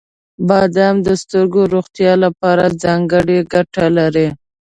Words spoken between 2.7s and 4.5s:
ځانګړې ګټه لري.